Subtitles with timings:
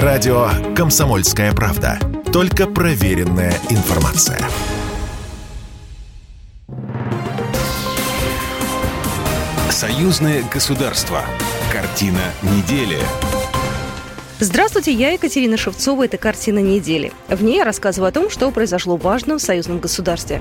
[0.00, 1.98] Радио «Комсомольская правда».
[2.32, 4.40] Только проверенная информация.
[9.68, 11.20] Союзное государство.
[11.70, 12.96] Картина недели.
[14.40, 16.06] Здравствуйте, я Екатерина Шевцова.
[16.06, 17.12] Это «Картина недели».
[17.28, 20.40] В ней я рассказываю о том, что произошло важно в союзном государстве.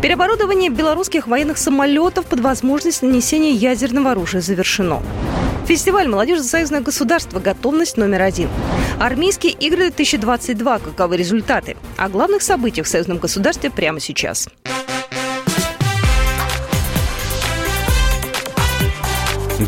[0.00, 5.02] Переоборудование белорусских военных самолетов под возможность нанесения ядерного оружия завершено.
[5.68, 7.40] Фестиваль «Молодежь за союзное государство.
[7.40, 8.48] Готовность номер один».
[8.98, 10.78] Армейские игры 2022.
[10.78, 11.76] Каковы результаты?
[11.98, 14.48] О главных событиях в союзном государстве прямо сейчас.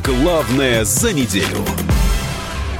[0.02, 1.58] Главное за неделю.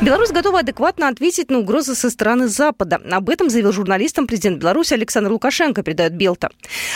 [0.02, 2.98] Беларусь готова адекватно ответить на угрозы со стороны Запада.
[3.10, 6.48] Об этом заявил журналистам президент Беларуси Александр Лукашенко, передает Белта.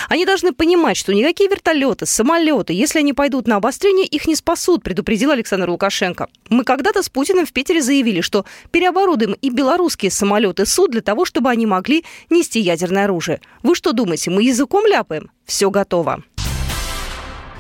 [0.09, 4.83] Они должны понимать, что никакие вертолеты, самолеты, если они пойдут на обострение, их не спасут,
[4.83, 6.29] предупредил Александр Лукашенко.
[6.49, 11.27] Мы когда-то с Путиным в Питере заявили, что переоборудуем и белорусские самолеты суд для того,
[11.27, 13.43] чтобы они могли нести ядерное оружие.
[13.63, 15.31] Вы что думаете, мы языком ляпаем?
[15.45, 16.23] Все готово.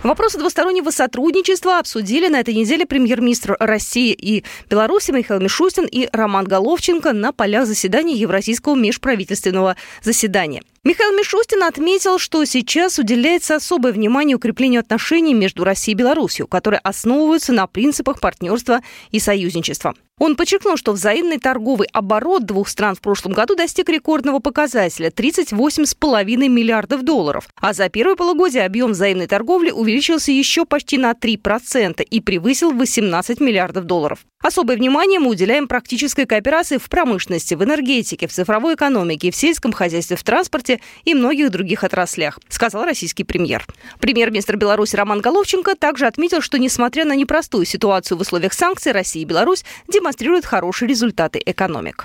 [0.04, 6.44] Вопросы двустороннего сотрудничества обсудили на этой неделе премьер-министр России и Беларуси Михаил Мишустин и Роман
[6.44, 10.62] Головченко на полях заседания Евразийского межправительственного заседания.
[10.86, 16.78] Михаил Мишустин отметил, что сейчас уделяется особое внимание укреплению отношений между Россией и Беларусью, которые
[16.80, 19.94] основываются на принципах партнерства и союзничества.
[20.18, 26.48] Он подчеркнул, что взаимный торговый оборот двух стран в прошлом году достиг рекордного показателя– 38,5
[26.48, 27.48] миллиардов долларов.
[27.60, 33.40] А за первое полугодие объем взаимной торговли увеличился еще почти на 3% и превысил 18
[33.40, 34.20] миллиардов долларов.
[34.44, 39.72] Особое внимание мы уделяем практической кооперации в промышленности, в энергетике, в цифровой экономике, в сельском
[39.72, 43.64] хозяйстве, в транспорте и многих других отраслях, сказал российский премьер.
[44.00, 49.22] Премьер-министр Беларуси Роман Головченко также отметил, что несмотря на непростую ситуацию в условиях санкций, Россия
[49.22, 52.04] и Беларусь демонстрируют хорошие результаты экономик.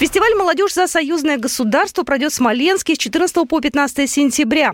[0.00, 4.72] Фестиваль «Молодежь за союзное государство» пройдет в Смоленске с 14 по 15 сентября.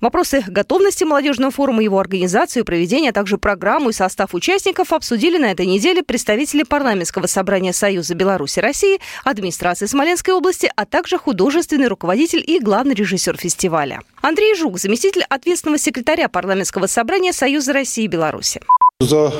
[0.00, 5.52] Вопросы готовности молодежного форума, его организацию, проведения, а также программу и состав участников обсудили на
[5.52, 12.42] этой неделе представители парламентского собрания Союза Беларуси России, администрации Смоленской области, а также художественный руководитель
[12.44, 14.00] и главный режиссер фестиваля.
[14.20, 18.60] Андрей Жук, заместитель ответственного секретаря парламентского собрания Союза России и Беларуси.
[18.98, 19.32] За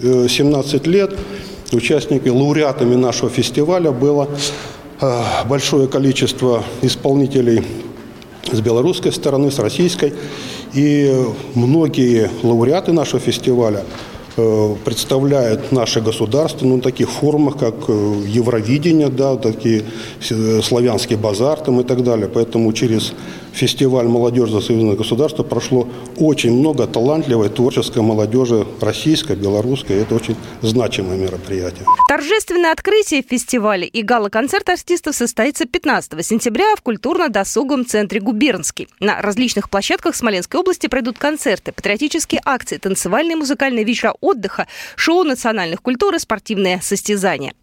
[0.00, 1.16] 17 э, лет
[1.76, 4.28] участниками, лауреатами нашего фестиваля было
[5.00, 7.62] э, большое количество исполнителей
[8.50, 10.12] с белорусской стороны, с российской.
[10.74, 11.14] И
[11.54, 13.84] многие лауреаты нашего фестиваля
[14.36, 19.84] э, представляют наше государство ну, на таких форумах, как э, Евровидение, да, такие
[20.62, 22.28] славянский базар там, и так далее.
[22.28, 23.12] Поэтому через
[23.52, 29.96] фестиваль «Молодежь за союзное государство» прошло очень много талантливой творческой молодежи российской, белорусской.
[29.96, 31.84] Это очень значимое мероприятие.
[32.08, 38.88] Торжественное открытие фестиваля и гала-концерт артистов состоится 15 сентября в культурно-досуговом центре «Губернский».
[39.00, 45.24] На различных площадках Смоленской области пройдут концерты, патриотические акции, танцевальные и музыкальные вечера отдыха, шоу
[45.24, 47.54] национальных культур и спортивные состязания.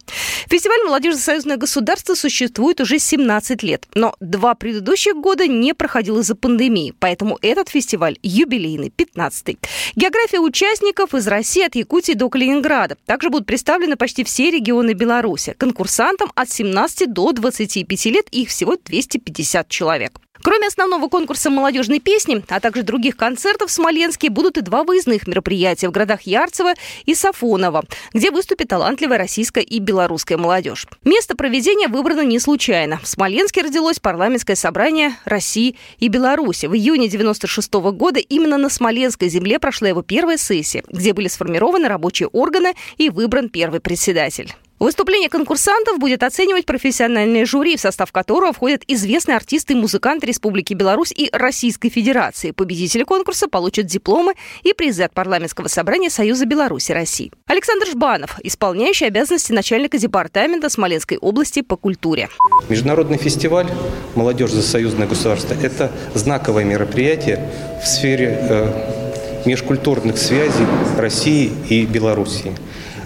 [0.47, 6.19] Фестиваль «Молодежь за союзное государство» существует уже 17 лет, но два предыдущих года не проходил
[6.19, 9.57] из-за пандемии, поэтому этот фестиваль юбилейный, 15-й.
[9.95, 12.97] География участников из России от Якутии до Калининграда.
[13.05, 15.55] Также будут представлены почти все регионы Беларуси.
[15.57, 20.19] Конкурсантам от 17 до 25 лет, их всего 250 человек.
[20.41, 25.27] Кроме основного конкурса молодежной песни, а также других концертов в Смоленске будут и два выездных
[25.27, 26.73] мероприятия в городах Ярцево
[27.05, 27.83] и Сафоново,
[28.13, 30.87] где выступит талантливая российская и белорусская молодежь.
[31.03, 32.99] Место проведения выбрано не случайно.
[33.03, 36.67] В Смоленске родилось парламентское собрание России и Беларуси.
[36.67, 41.27] В июне 96 -го года именно на Смоленской земле прошла его первая сессия, где были
[41.27, 44.53] сформированы рабочие органы и выбран первый председатель.
[44.79, 50.73] Выступление конкурсантов будет оценивать профессиональное жюри, в состав которого входят известные артисты и музыканты Республики
[50.73, 52.51] Беларусь и Российской Федерации.
[52.51, 57.29] Победители конкурса получат дипломы и призы от парламентского собрания Союза Беларуси России.
[57.47, 62.29] Александр Жбанов, исполняющий обязанности начальника департамента Смоленской области по культуре.
[62.69, 63.67] Международный фестиваль
[64.15, 67.51] «Молодежь за союзное государство»– это знаковое мероприятие
[67.83, 70.65] в сфере э, межкультурных связей
[70.97, 72.55] России и Белоруссии.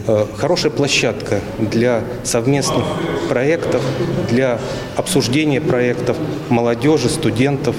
[0.06, 2.84] Э, хорошая площадка для совместных
[3.30, 3.82] проектов,
[4.30, 4.60] для
[4.98, 6.18] обсуждения проектов
[6.50, 7.76] молодежи, студентов,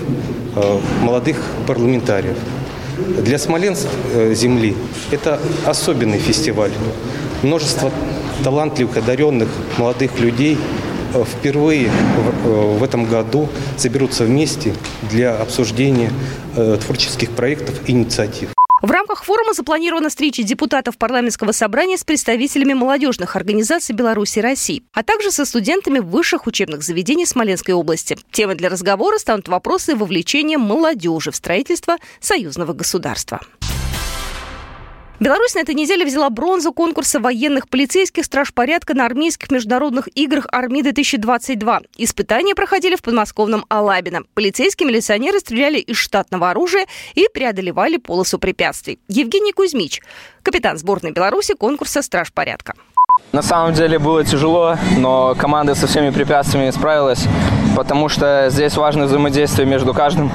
[0.57, 1.37] э, молодых
[1.67, 2.37] парламентариев.
[3.23, 4.75] Для Смоленск э, земли
[5.11, 6.73] это особенный фестиваль.
[7.43, 7.91] Множество
[8.43, 10.57] талантливых, одаренных молодых людей
[11.39, 11.91] впервые
[12.45, 14.75] в этом году соберутся вместе
[15.11, 16.11] для обсуждения
[16.57, 18.49] творческих проектов и инициатив.
[18.85, 24.83] В рамках форума запланирована встреча депутатов парламентского собрания с представителями молодежных организаций Беларуси и России,
[24.93, 28.19] а также со студентами высших учебных заведений Смоленской области.
[28.31, 33.41] Темой для разговора станут вопросы вовлечения молодежи в строительство союзного государства.
[35.25, 40.47] Беларусь на этой неделе взяла бронзу конкурса военных полицейских страж порядка на армейских международных играх
[40.53, 41.87] Арми-2022.
[41.97, 44.25] Испытания проходили в подмосковном Алабино.
[44.35, 46.85] Полицейские милиционеры стреляли из штатного оружия
[47.15, 48.99] и преодолевали полосу препятствий.
[49.09, 50.03] Евгений Кузьмич,
[50.43, 52.75] капитан сборной Беларуси конкурса «Страж порядка».
[53.33, 57.25] На самом деле было тяжело, но команда со всеми препятствиями справилась,
[57.75, 60.31] потому что здесь важно взаимодействие между каждым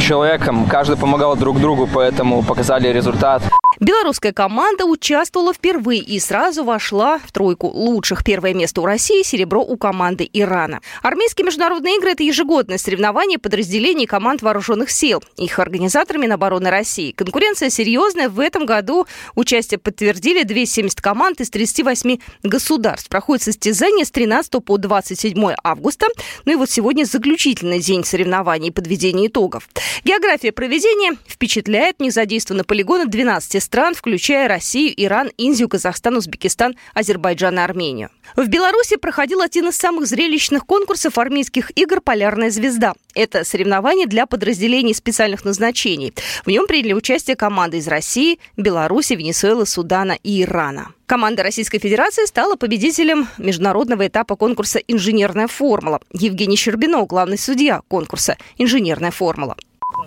[0.00, 0.66] человеком.
[0.66, 3.42] Каждый помогал друг другу, поэтому показали результат.
[3.80, 8.24] Белорусская команда участвовала впервые и сразу вошла в тройку лучших.
[8.24, 10.80] Первое место у России, серебро у команды Ирана.
[11.02, 15.22] Армейские международные игры– это ежегодное соревнование подразделений команд вооруженных сил.
[15.36, 17.12] Их организаторами Минобороны России.
[17.12, 18.28] Конкуренция серьезная.
[18.28, 23.08] В этом году участие подтвердили 270 команд из 38 государств.
[23.08, 26.08] Проходит состязание с 13 по 27 августа.
[26.44, 29.68] Ну и вот сегодня заключительный день соревнований и подведения итогов.
[30.04, 32.00] География проведения впечатляет.
[32.00, 38.08] Не задействованы полигоны 12 стран, включая Россию, Иран, Индию, Казахстан, Узбекистан, Азербайджан и Армению.
[38.34, 42.94] В Беларуси проходил один из самых зрелищных конкурсов армейских игр «Полярная звезда».
[43.14, 46.14] Это соревнование для подразделений специальных назначений.
[46.46, 50.92] В нем приняли участие команды из России, Беларуси, Венесуэлы, Судана и Ирана.
[51.04, 56.00] Команда Российской Федерации стала победителем международного этапа конкурса «Инженерная формула».
[56.12, 59.56] Евгений Щербинов, главный судья конкурса «Инженерная формула».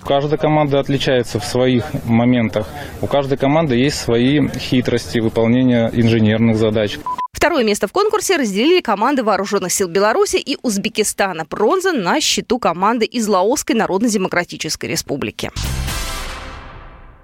[0.06, 2.68] Каждая команда отличается в своих моментах.
[3.02, 7.00] У каждой команды есть свои хитрости выполнения инженерных задач.
[7.32, 11.46] Второе место в конкурсе разделили команды Вооруженных сил Беларуси и Узбекистана.
[11.50, 15.50] Бронза на счету команды из Лаосской Народно-Демократической Республики.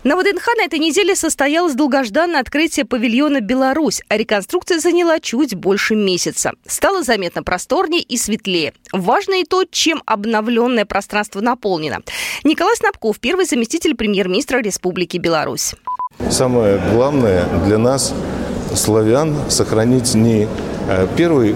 [0.07, 5.95] На ВДНХ на этой неделе состоялось долгожданное открытие павильона «Беларусь», а реконструкция заняла чуть больше
[5.95, 6.53] месяца.
[6.65, 8.71] Стало заметно просторнее и светлее.
[8.93, 12.03] Важно и то, чем обновленное пространство наполнено.
[12.45, 15.73] Николай Снабков, первый заместитель премьер-министра Республики Беларусь.
[16.31, 18.13] Самое главное для нас,
[18.75, 20.47] славян, сохранить не
[20.87, 21.55] э, первое э,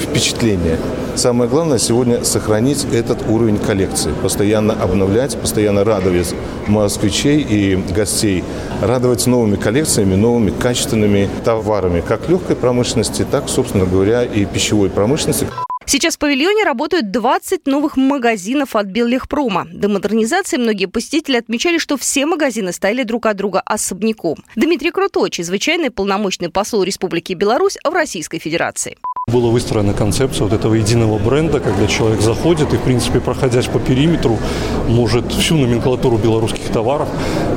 [0.00, 0.76] впечатление–
[1.18, 6.32] Самое главное сегодня сохранить этот уровень коллекции, постоянно обновлять, постоянно радовать
[6.68, 8.44] москвичей и гостей,
[8.80, 15.48] радовать новыми коллекциями, новыми качественными товарами, как легкой промышленности, так, собственно говоря, и пищевой промышленности.
[15.86, 19.66] Сейчас в павильоне работают 20 новых магазинов от Беллехпрома.
[19.72, 24.36] До модернизации многие посетители отмечали, что все магазины стояли друг от друга особняком.
[24.54, 28.98] Дмитрий Крутой, чрезвычайный полномочный посол Республики Беларусь в Российской Федерации.
[29.32, 33.78] Была выстроена концепция вот этого единого бренда, когда человек заходит и, в принципе, проходясь по
[33.78, 34.38] периметру,
[34.88, 37.08] может всю номенклатуру белорусских товаров,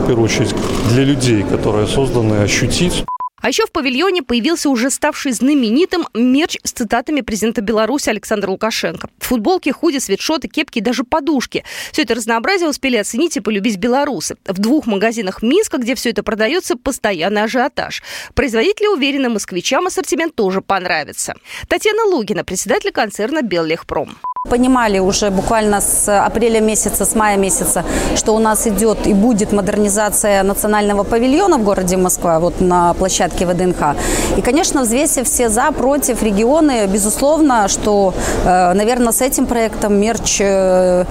[0.03, 0.53] в первую очередь
[0.89, 3.05] для людей, которые созданы, ощутить.
[3.41, 9.09] А еще в павильоне появился уже ставший знаменитым мерч с цитатами президента Беларуси Александра Лукашенко.
[9.17, 11.63] Футболки, худи, свитшоты, кепки и даже подушки.
[11.91, 14.35] Все это разнообразие успели оценить и полюбить белорусы.
[14.45, 18.03] В двух магазинах Минска, где все это продается, постоянный ажиотаж.
[18.35, 21.33] Производители уверены, москвичам ассортимент тоже понравится.
[21.67, 24.17] Татьяна Лугина, председатель концерна «Беллехпром».
[24.49, 27.85] Понимали уже буквально с апреля месяца, с мая месяца,
[28.15, 33.30] что у нас идет и будет модернизация национального павильона в городе Москва, вот на площадке
[33.39, 33.95] ВДНХ.
[34.37, 38.13] И, конечно, взвесив все за, против регионы, безусловно, что,
[38.45, 41.05] э, наверное, с этим проектом мерч э,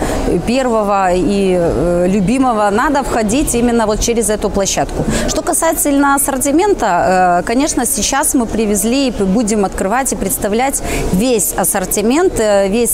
[0.46, 5.04] первого и э, любимого надо входить именно вот через эту площадку.
[5.28, 12.90] Что касательно ассортимента, конечно, сейчас мы привезли и будем открывать и представлять весь ассортимент, весь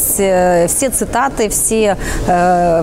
[0.70, 1.96] все цитаты, все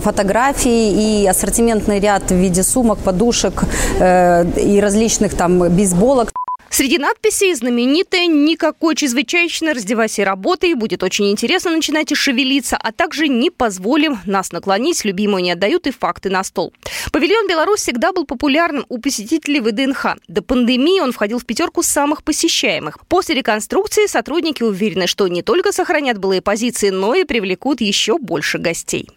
[0.03, 3.63] фотографии и ассортиментный ряд в виде сумок, подушек
[3.99, 6.32] и различных там бейсболок.
[6.73, 10.73] Среди надписей знаменитая «Никакой чрезвычайно раздевайся и работай».
[10.73, 15.91] Будет очень интересно, начинайте шевелиться, а также «Не позволим нас наклонить, любимую не отдают» и
[15.91, 16.73] «Факты на стол».
[17.11, 20.15] Павильон «Беларусь» всегда был популярным у посетителей ВДНХ.
[20.27, 22.97] До пандемии он входил в пятерку самых посещаемых.
[23.07, 28.57] После реконструкции сотрудники уверены, что не только сохранят былые позиции, но и привлекут еще больше
[28.57, 29.07] гостей.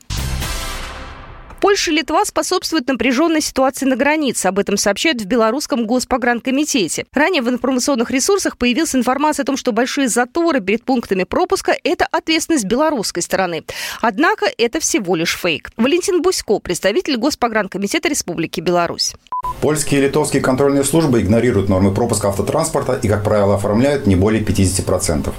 [1.61, 4.47] Польша и Литва способствуют напряженной ситуации на границе.
[4.47, 7.07] Об этом сообщают в Белорусском госпогранкомитете.
[7.13, 12.07] Ранее в информационных ресурсах появилась информация о том, что большие заторы перед пунктами пропуска– это
[12.11, 13.65] ответственность белорусской стороны.
[14.01, 15.71] Однако это всего лишь фейк.
[15.77, 19.15] Валентин Бусько, представитель Госпогранкомитета Республики Беларусь.
[19.61, 24.43] Польские и литовские контрольные службы игнорируют нормы пропуска автотранспорта и, как правило, оформляют не более
[24.43, 25.33] 50%.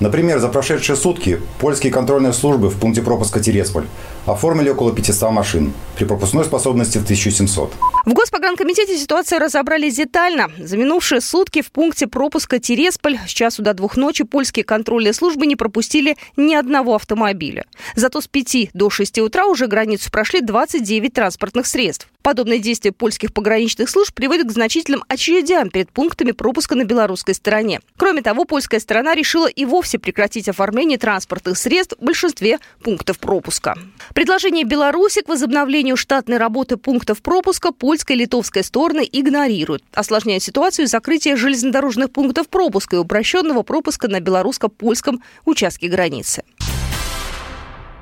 [0.00, 3.84] Например, за прошедшие сутки польские контрольные службы в пункте пропуска Тересполь
[4.24, 7.72] оформили около 500 машин при пропускной способности в 1700.
[8.10, 10.50] В Госпогранкомитете ситуацию разобрали детально.
[10.58, 15.46] За минувшие сутки в пункте пропуска Тересполь с часу до двух ночи польские контрольные службы
[15.46, 17.66] не пропустили ни одного автомобиля.
[17.94, 22.08] Зато с 5 до 6 утра уже границу прошли 29 транспортных средств.
[22.22, 27.80] Подобные действия польских пограничных служб приводят к значительным очередям перед пунктами пропуска на белорусской стороне.
[27.96, 33.74] Кроме того, польская сторона решила и вовсе прекратить оформление транспортных средств в большинстве пунктов пропуска.
[34.14, 40.86] Предложение Беларуси к возобновлению штатной работы пунктов пропуска польская и литовская стороны игнорируют, осложняя ситуацию
[40.86, 46.42] закрытия железнодорожных пунктов пропуска и упрощенного пропуска на белорусско-польском участке границы.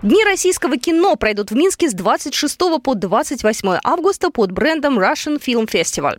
[0.02, 5.69] Дни российского кино пройдут в Минске с 26 по 28 августа под брендом Russian Film
[5.69, 6.19] Festival.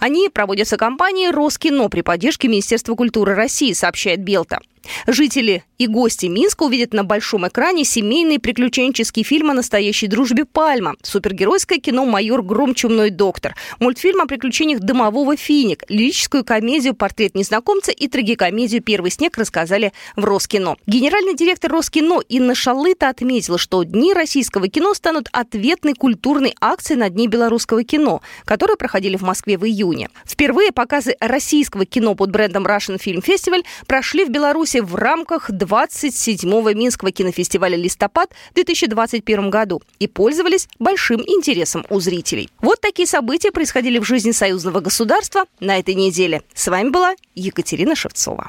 [0.00, 4.60] Они проводятся компанией «Роскино» при поддержке Министерства культуры России, сообщает Белта.
[5.06, 10.96] Жители и гости Минска увидят на большом экране семейный приключенческий фильм о настоящей дружбе Пальма,
[11.02, 12.74] супергеройское кино «Майор Гром.
[12.74, 19.38] Чумной доктор», мультфильм о приключениях домового Финик, лирическую комедию «Портрет незнакомца» и трагикомедию «Первый снег»
[19.38, 20.76] рассказали в Роскино.
[20.86, 27.08] Генеральный директор Роскино Инна Шалыта отметила, что Дни российского кино станут ответной культурной акцией на
[27.08, 30.10] Дни белорусского кино, которые проходили в Москве в июне.
[30.26, 35.50] Впервые показы российского кино под брендом Russian Film Festival прошли в Беларуси Беларуси в рамках
[35.50, 42.50] 27-го Минского кинофестиваля «Листопад» в 2021 году и пользовались большим интересом у зрителей.
[42.60, 46.42] Вот такие события происходили в жизни союзного государства на этой неделе.
[46.54, 48.48] С вами была Екатерина Шевцова.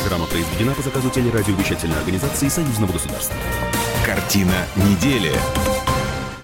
[0.00, 3.36] Программа произведена по заказу телерадиовещательной организации союзного государства.
[4.06, 5.32] Картина недели.